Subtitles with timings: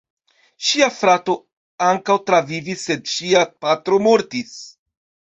[0.67, 1.33] Ŝia frato
[1.87, 4.57] ankaŭ travivis, sed ŝia patro mortis.